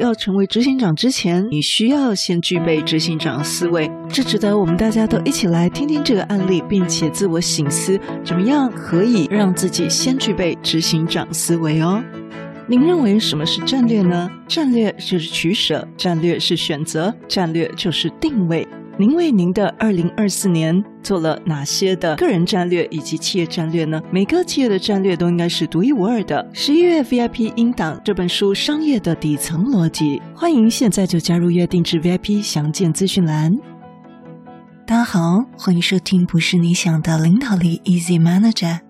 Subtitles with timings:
[0.00, 3.90] 要成为执行长之前，你需要先具备执行长思维。
[4.08, 12.02] 这值得我们大家都一起来听听这个案例，并且自我醒思，怎么样可以让自己先具备执行长思维哦。
[12.66, 14.30] 您认为什么是战略呢？
[14.48, 18.66] 战略就是取舍，战略是选择，战略就是定位。
[18.98, 24.00] 您为您的二零二四年做了哪些的个人战略以及企业战略呢？
[24.12, 26.46] 每个企业的战略都应该是独一无二的。
[26.52, 33.58] 十一月 VIP 音档这本书《商业的底层逻辑》，欢迎现在就加入约定制 VIP 详见资讯栏。
[34.86, 38.80] 大家好，欢迎收听不是你想的领导力 Easy Manager。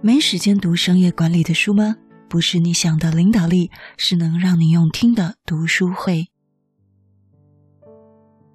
[0.00, 1.94] 没时间读商业管理的书吗？
[2.28, 6.26] 不是你想的领导力，是能让你用听的读书会。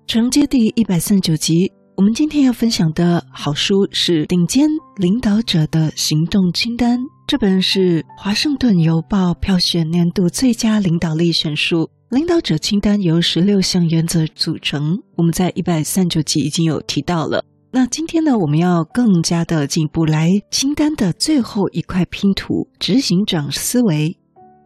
[0.09, 6.99] 承接第一百三十九集，我们今天要分享的好书是《顶尖领导者的行动清单》。
[7.27, 11.87] 这本是华盛顿邮报票选年度最佳领导力选书。
[12.09, 17.45] 领导者清单由十六项原则组成，我们在一百三十九集已经有提到了。
[17.71, 24.17] 那今天呢，我们要更加的进一步来清单的最后一块拼图——执行长思维。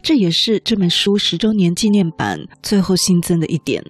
[0.02, 3.84] 这也是这本书十周年纪念版最后新增的一点。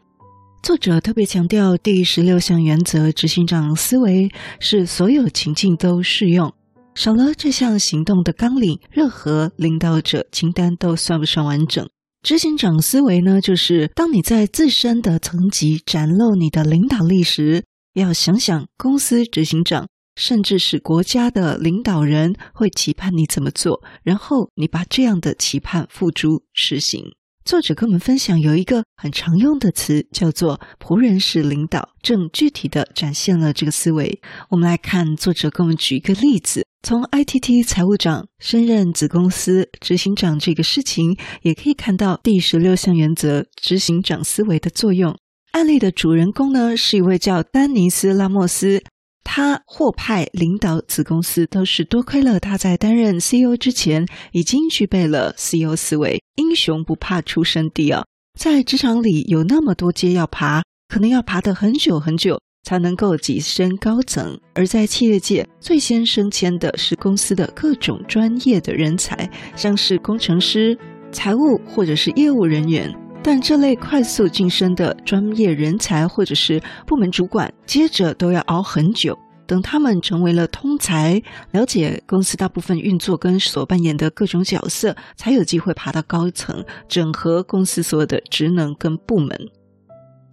[0.64, 6.53] 作者特别强调，第十六项原则，执行长思维是所有情境都适用。
[6.95, 11.86] 少了这项行动的纲领，任何领导者清单都算不上完整。
[12.22, 27.03] 执行长思维呢，就是当你在自身的层级展露你的领导力时，要想想公司执行长，甚至是国家的领导人会期盼你怎么做，然后你把这样的期盼付诸实行。
[27.45, 34.22] 作者跟我们分享有一个很常用的词，叫做“仆人式领导”，正具体的展现了这个思维。
[34.49, 45.17] 我们来看作者给我们举一个例子，从 ITT 财务长升任子公司执行长这个事情，也可以看到第十六项原则“执行长思维”的作用。
[45.52, 48.81] 案例的主人公呢，是一位叫丹尼斯·拉莫斯。
[49.23, 56.21] 他获派领导子公司，都是多亏了他在担任 CEO 之前已经具备了 CEO 思维。
[56.36, 58.03] 英雄不怕出身低啊，
[58.39, 64.39] 在职场里有那么多阶要爬，可能要爬得很久很久才能够跻身高层。
[64.53, 70.77] 而在企业界，最先升迁的是公司的各种专业的人才，像是工程师、
[71.11, 72.93] 财务或者是业务人员。
[73.26, 79.17] 但这类快速晋升的专业人才，或者是部门主管，接着都要熬很久。
[79.48, 89.38] 等他们成为了通才，了解公司大部分运作跟所扮演的各种角色，才有机会爬到高层，整合公司所有的职能跟部门。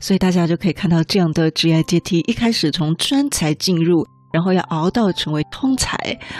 [0.01, 4.07] 所以大家就可以看到这样的职业阶梯，一开始从专才进入。
[4.32, 5.96] 然后要熬到成为通才。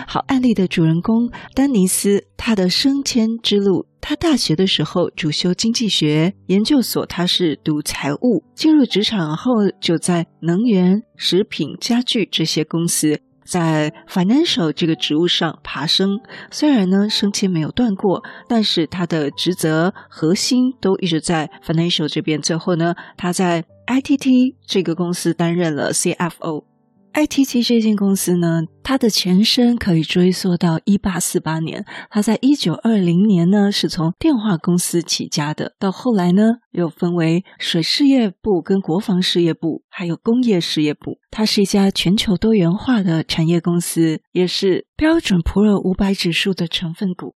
[0.07, 16.21] 好，案例的主人公丹尼斯，他的升迁之路，他大学的时候主修经济学，研究所他是读财务，进入职场后就在能源、食品、家具这些公司，在 financial 这个职务上爬升。
[16.51, 22.41] 虽然呢升迁没有断过，但是他的职责核心都一直在 financial 这边。
[22.41, 26.70] 最后呢，他在 ITT 这个公司担任了 CFO。
[27.13, 31.85] ITT 这间公司呢，它的前身可以追溯到一八四八年。
[32.09, 41.19] 它在一九二零年呢，是从电话公司起家的，到后来呢，又分为水事业部、跟国防事业部，还有工业事业部。
[41.31, 47.35] 它是一家全球多元化的产业公司，也是标准普尔五百指数的成分股。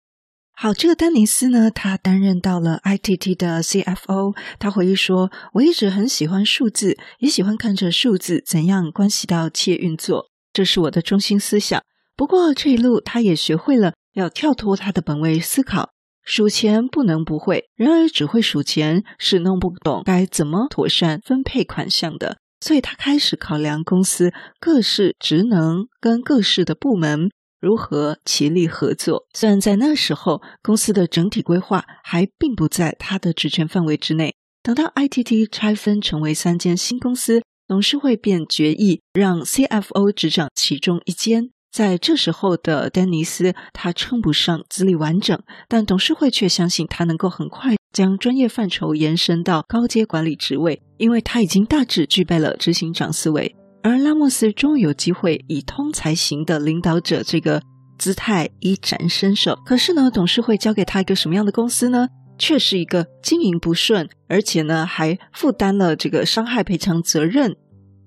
[0.56, 4.36] 好，这个丹尼斯呢，他担任到了 ITT 的 CFO。
[4.60, 11.82] 他回忆说：“我一直很喜欢数字，也喜欢看着数字怎样关系到企业运作，这是我的中心思想。
[12.16, 15.90] 不过这一路，他也学会了要跳脱他的本位思考，
[16.24, 22.38] 数钱不能不会，然而只会数钱是弄不懂该怎么妥善分配款项的。
[22.62, 27.32] 所以他开始考量公司各式职能跟各式的部门。”
[27.64, 29.26] 如何齐力合作？
[29.34, 34.36] 虽然在那时候，公司的整体规划还并不在他的职权范围之内。
[34.62, 41.52] 等到 ITT 拆分成为三间新公司，董事会便决议让 CFO 执掌其中一间。
[41.72, 53.56] 在这时候的丹尼斯，他称不上资历完整，但董事会却相信他能够很快将专业范畴延伸到高阶管理职位，因为他已经大致具备了执行长思维。
[53.84, 57.62] 而拉莫斯终于有机会以通才型的领导者这个
[57.98, 59.60] 姿态一展身手。
[59.66, 62.08] 可是呢，董事会交给他一个什么样的公司呢？
[62.40, 67.56] 却是一个经营不顺，而且呢还负担了这个伤害赔偿责任。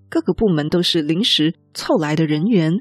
[0.09, 2.73] 各个部门都是临时凑来的人员，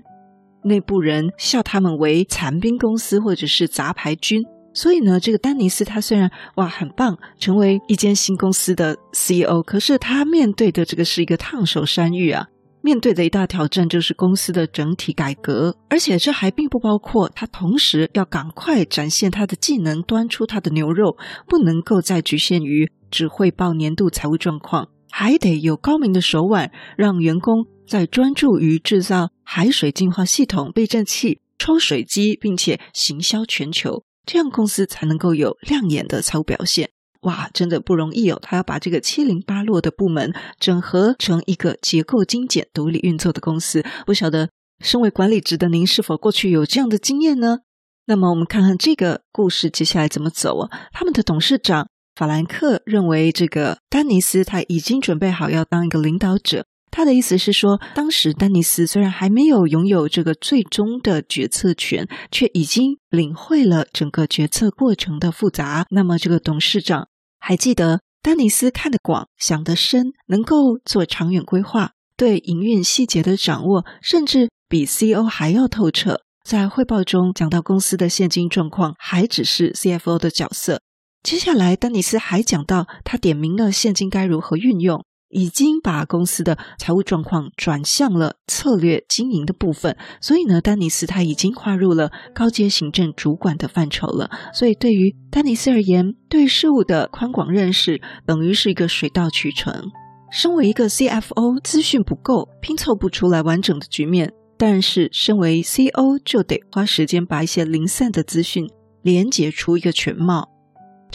[0.63, 4.41] 内部人笑他们为残兵公司或者是杂牌军。
[4.73, 12.47] 所以呢，这个丹尼斯他虽然哇很棒，成为一间新公司的 CEO，可是他面对的这个是一个烫手山芋啊。
[12.85, 21.17] 面对的一大挑战就是公司的整体改革，而且这还并不包括他同时要赶快展现他的技能，端出他的牛肉，
[21.47, 36.91] 不能够再局限于只汇报年度财务状况，还得有高明的手腕，让员工在专注于制造海水净化系统、避震器、抽水机，并且行销全球，这样公司才能够有亮眼的财务表现。
[37.25, 38.39] 哇，真的不容易哦！
[38.39, 43.83] 他要把这个七零八落的部门整合成一个结构精简、独立运作的公司。
[44.05, 44.49] 不晓得
[44.79, 47.59] 身为管理职的您是否过去有这样的经验呢？
[48.05, 50.69] 那么我们看看这个故事接下来怎么走啊？
[50.91, 56.65] 他们的董事长法兰克认为，这个丹尼斯他已经准备好要当一个领导者。
[56.91, 65.87] 他的意思是说，当时丹尼斯虽然还没有拥有这个最终的决策权，却已经领会了整个决策过程的复杂。
[65.89, 67.07] 那么这个董事长。
[67.47, 76.21] 还记得丹尼斯看得广，想得深，能够做长远规划，对营运细节的掌握，甚至比 CEO 还要透彻。
[76.43, 80.81] 在汇报中讲到公司的现金状况，还只是 CFO 的角色。
[81.21, 85.05] 接下来，丹尼斯还讲到，他点明了现金该如何运用。
[85.35, 94.29] 已经把公司的财务状况转向了策略经营的部分，所以呢，丹尼斯他已经跨入了高阶行政主管的范畴了。
[94.53, 99.91] 所以对于丹尼斯而言，对事物的宽广认识等于是一个水到渠成。
[100.31, 108.65] 身为一个 CFO，资讯不够，拼凑不出来完整的局面；但是身为 CEO，就得花时间把一些零散的资讯
[109.01, 110.54] 连接出一个全貌。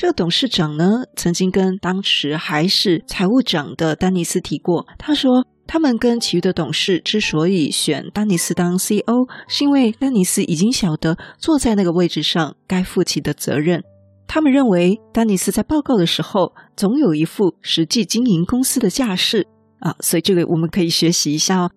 [0.00, 13.82] 这个董事长呢，曾经跟当时还是财务长的丹尼斯提过，他说他们跟其余的董事之所以选丹尼斯当 CEO，是因为丹尼斯已经晓得坐在那个位置上该负起的责任。
[14.26, 19.46] 他们认为丹尼斯在报告的时候总有一副实际经营公司的架势
[19.81, 21.70] 啊，所以这个我们可以学习一下哦。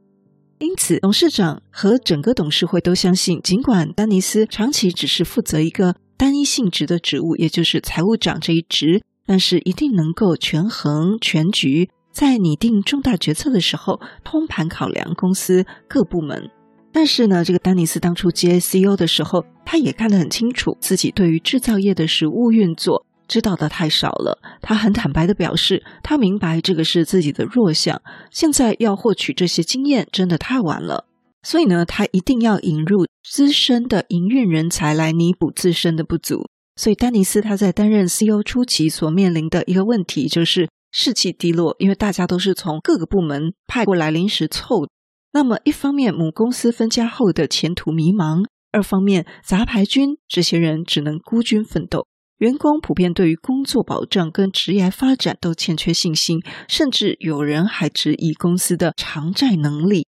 [0.64, 5.96] 因此，董事长和整个董事会都相信，尽管丹尼斯长期只是负责一个。
[6.16, 16.50] 单一性质的职务，也就是财务长这一职，但是一定能够权衡全局，在拟定重大决策的时候，通盘考量公司各部门。
[16.94, 24.40] 但是呢，这个丹尼斯当初接 CEO 的时候，他也看得很清楚，自己对于制造业的实务运作知道的太少了。
[24.62, 31.06] 他很坦白地表示，他明白这个是自己的弱项，现在要获取这些经验，真的太晚了。
[31.42, 36.48] 所以呢，他一定要引入资深的营运人才来弥补自身的不足。
[36.76, 44.88] 所以，丹尼斯他在担任 CEO 初期所面临的一个问题就是士气低落，因为大家都是从各个部门派过来临时凑。
[45.34, 52.08] 那么，一方面母公司分家后的前途迷茫，二方面杂牌军这些人只能孤军奋斗，
[52.44, 60.06] 员工普遍对于工作保障跟职业发展都欠缺信心，甚至有人还质疑公司的偿债能力。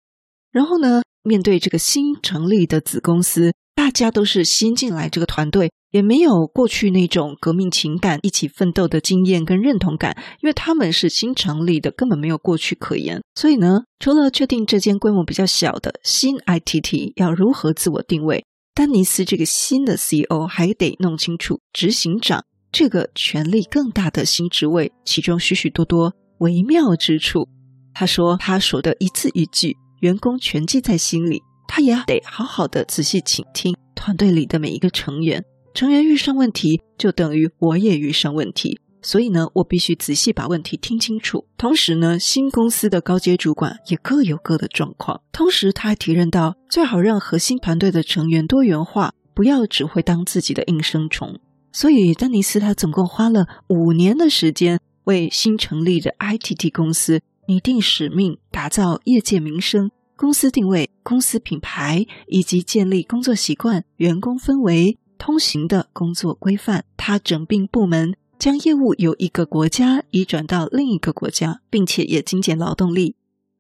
[0.52, 13.22] 然后呢，面对这个新成立的子公司，大家都是新进来这个团队，也没有过去那种革命情感、一起奋斗的经验跟认同感，因为他们是新成立的，根本没有过去可言。
[13.36, 18.44] 所以呢，除了确定这间规模比较小的新 ITT 要如何自我定位，
[18.76, 22.44] 丹尼斯这个新的 CEO 还得弄清楚执行长
[22.74, 27.48] 这个权力更大的新职位，其中许许多多微妙之处。
[27.94, 29.78] 他说他说的一字一句。
[30.02, 35.44] 员工全记在心里，他也得好好的仔细倾听团队里的每一个成员。
[35.74, 41.46] 成员遇上问题，就等于我也遇上问题，所以呢，我必须仔细把问题听清楚。
[41.58, 45.22] 同时呢，新公司的高阶主管也各有各的状况。
[45.32, 51.40] 同时，他还提认到，最好让核心团队的成员多元化，不要只会当自己的应声虫。
[51.72, 57.22] 所以，丹尼斯他总共花了五年的时间，为新成立的 ITT 公司。
[57.48, 66.86] 拟定使命，打造业界名声、公司定位、公司品牌，以及建立工作习惯、员工氛围、通行的工作规范。
[66.98, 73.16] 他整并部门，将业务由一个国家移转到另一个国家，并且也精简劳动力。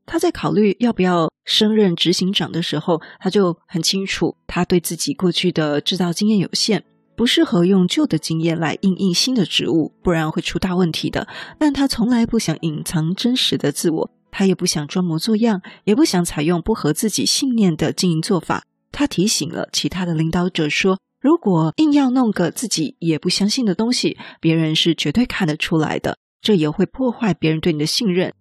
[0.05, 6.83] 他在考虑要不要升任执行长的时候，他就很清楚，他对自己过去的制造经验有限。
[7.15, 11.27] 不适合用旧的经验来应应新的职务，不然会出大问题的。
[11.57, 18.63] 但他从来不想隐藏真实的自我，他也不想装模作样，也不想采用不合自己信念的经营做法。
[18.91, 28.31] 他提醒了其他的领导者说：“如果硬要弄个自己也不相信的东西，别人是绝对看得出来的，这也会破坏别人对你的信任。”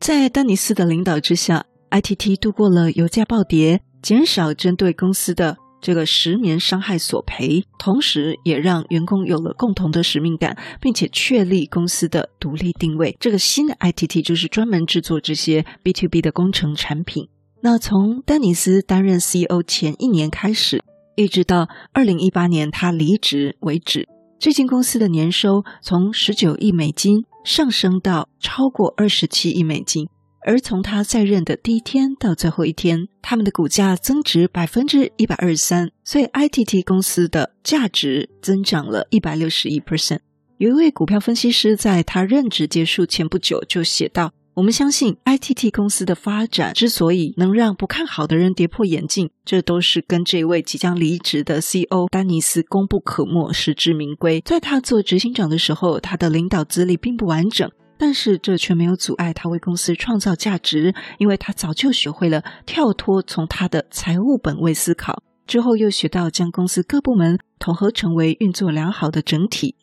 [0.00, 13.16] 在丹尼斯的领导之下，ITT 度过了油价暴跌、减少针对公司的这个十年伤害索赔，同时也让员工有了共同的使命感，并且确立公司的独立定位。
[13.20, 17.28] 这个新的 ITT 就是专门制作这些 B to B 的工程产品。
[17.60, 20.82] 那从丹尼斯担任 CEO 前一年开始，
[21.16, 24.06] 一直到二零一八年他离职为止，
[24.38, 30.06] 最近公司的年收从十九亿美金上升到超过二十七亿美金。
[30.46, 40.18] 而从他在任的第一天到最后一天，他们的股价增值百分之一百二十三，所以 ITT 公司的价值增长了一百六十一 percent。
[40.58, 54.40] 有一位股票分析师在他任职结束前不久就写道：“我们相信 ITT 公司的发展之所以能让不看好的人跌破眼镜，这都是跟这位即将离职的 CEO 丹尼斯功不可没，实至名归。
[54.40, 69.74] 在他做执行长的时候，他的领导资历并不完整。”但是这却没有阻碍他为公司创造价值，因为他早就学会了跳脱从他的财务本位思考，之后又学到将公司各部门统合成为运作良好的整体。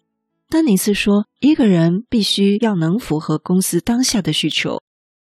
[0.54, 4.84] 丹尼斯说：“一个人必须要能符合公司当下的需求，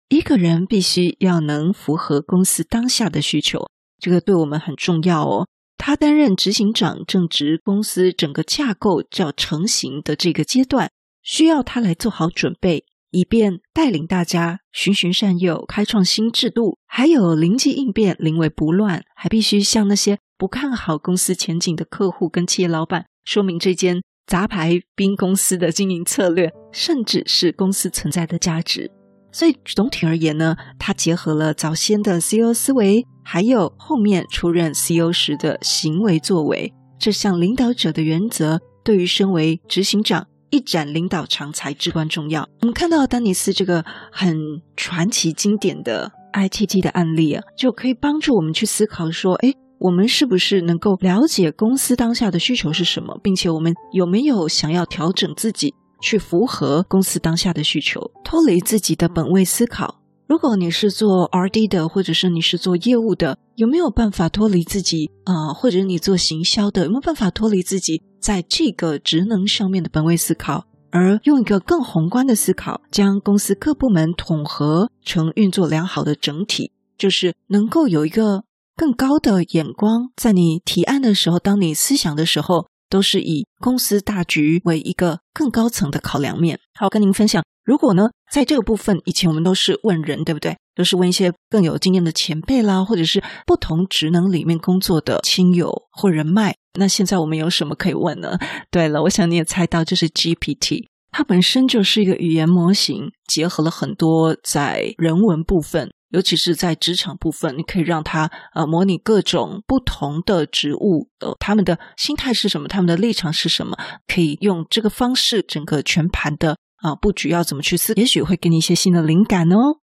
[0.09, 3.68] 一个人必须要能符合公司当下的需求，
[3.99, 10.92] 这个对我们很重要哦。”他担任执行长，正值公司整个架构叫成型的这个阶段。
[11.25, 19.02] 需要他来做好准备，以便带领大家循循善诱，开创新制度，还有灵机应变，临危不乱。
[19.16, 28.90] 还必须向那些不看好公司前景的客户跟企业老板说明这间杂牌兵公司的经营策略，甚至是公司存在的价值。
[29.30, 40.26] 所以总体而言呢，它结合了早先的 CEO 思维，还有后面出任 CEO 时的行为作为，这项领导者的原则，对于身为执行长。
[40.49, 42.49] 一展领导长才至关重要。
[42.61, 44.37] 我们看到丹尼斯这个很
[44.76, 60.00] 传奇经典的 ITT 的案例啊，就可以帮助我们去思考说：诶，我们是不是能够了解公司当下的需求是什么，并且我们有没有想要调整自己，去符合公司当下的需求，脱离自己的本位思考。
[60.26, 78.42] 如果你是做 RD 的，或者是你是做业务的，有没有办法脱离自己啊、或者你做行销的，有没有办法脱离自己在这个职能上面的本位思考，而用一个更宏观的思考，将公司各部门统合成运作良好的整体，就是能够有一个
[78.76, 86.61] 更高的眼光，在你提案的时候，当你思想的时候，都是以公司大局为一个更高层的考量面。
[86.78, 87.42] 好，跟您分享。
[87.64, 90.56] 如果呢，在这个部分，以前我们都是问人，对不对？
[90.75, 96.54] 都是问一些更有经验的前辈啦，或者是不同职能里面工作的亲友或人脉。
[96.78, 98.38] 那现在我们有什么可以问呢？
[98.71, 113.76] 对了，我想你也猜到，就是 GPT，它本身就是一个语言模型，结合了很多在人文部分，尤其是在职场部分，你可以让他呃模拟各种不同的职务，呃，他们的心态是什么，他们的立场是什么，
[114.08, 116.56] 可以用这个方式整个全盘的。
[116.76, 117.92] 啊，布局要怎么去思？
[117.96, 119.80] 也许会给你一些新的灵感哦。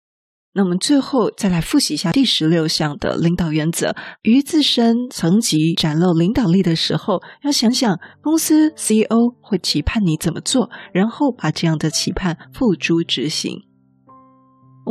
[0.52, 13.69] 那我们最后再来复习一下第十六项的领导原则：于自身层级展露领导力的时候，要想想公司 CEO 会期盼你怎么做，然后把这样的期盼付诸执行。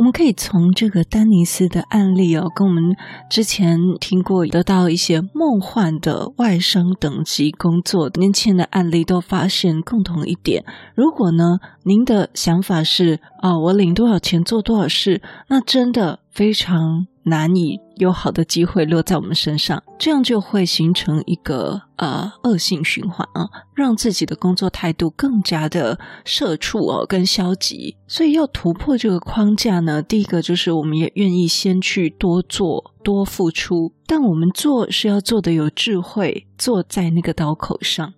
[0.00, 2.96] 我们可以从这个丹尼斯的案例哦，跟我们
[3.28, 10.64] 之前听过得到一些梦幻的外商等级工作年轻人的案例，都发现共同一点：
[10.94, 17.06] 如果呢，您的想法是啊，我领多少钱做多少事，那真的非常。
[17.24, 27.96] 难以有好的机会落在我们身上，这样就会形成一个呃恶性循环啊，让自己的工作态度更加的社畜哦，跟消极。
[28.06, 38.14] 所以要突破这个框架呢，第一个就是我们也愿意先去多做、多付出，但我们做是要做的有智慧，做在那个刀口上。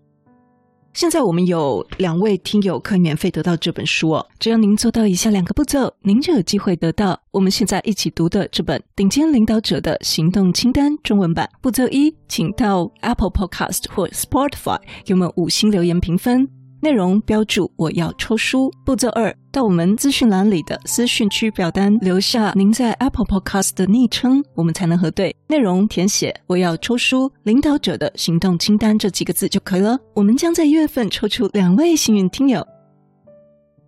[0.95, 11.49] 现在我们有两位听友可以免费得到这本书哦，只要您做到以下两个步骤，您就有机会得到我们现在一起读的这本《顶尖领导者的行动清单》中文版。
[11.63, 16.62] 步骤一，请到 Apple Podcast 或 Spotify 给我们五星留言评分。
[16.85, 18.69] 内容标注我要抽书。
[18.85, 25.33] 步骤二，到我们资讯栏里的私讯区表单留下您在 Apple Podcast 的昵称，我们才能核对。
[25.47, 29.97] 内容填写我要抽书领导者的行动清单这几个字就可以了。
[30.12, 32.67] 我们将在一月份抽出两位幸运听友。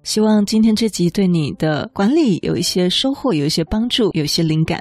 [0.05, 4.81] 希望今天这集对你的管理有一些收获，有一些帮助，有一些灵感。